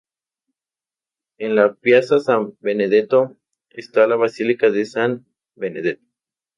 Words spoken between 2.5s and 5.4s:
Benedetto está la basílica de San